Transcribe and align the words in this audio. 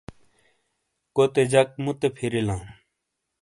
کوتے 1.15 1.43
جک 1.51 1.69
موتے 1.83 2.07
پھری 2.15 2.41
لا۔ 2.47 2.55